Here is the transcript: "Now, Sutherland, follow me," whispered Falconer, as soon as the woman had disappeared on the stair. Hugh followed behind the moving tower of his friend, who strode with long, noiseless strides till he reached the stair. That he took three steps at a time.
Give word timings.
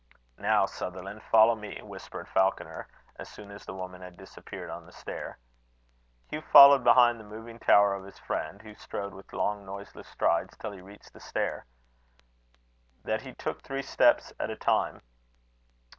"Now, 0.39 0.65
Sutherland, 0.65 1.21
follow 1.21 1.53
me," 1.53 1.79
whispered 1.79 2.27
Falconer, 2.27 2.87
as 3.17 3.29
soon 3.29 3.51
as 3.51 3.65
the 3.67 3.75
woman 3.75 4.01
had 4.01 4.17
disappeared 4.17 4.71
on 4.71 4.87
the 4.87 4.91
stair. 4.91 5.37
Hugh 6.27 6.41
followed 6.41 6.83
behind 6.83 7.19
the 7.19 7.23
moving 7.23 7.59
tower 7.59 7.93
of 7.93 8.03
his 8.05 8.17
friend, 8.17 8.63
who 8.63 8.73
strode 8.73 9.13
with 9.13 9.31
long, 9.31 9.63
noiseless 9.63 10.07
strides 10.07 10.57
till 10.57 10.71
he 10.71 10.81
reached 10.81 11.13
the 11.13 11.19
stair. 11.19 11.67
That 13.03 13.21
he 13.21 13.35
took 13.35 13.61
three 13.61 13.83
steps 13.83 14.33
at 14.39 14.49
a 14.49 14.55
time. 14.55 15.03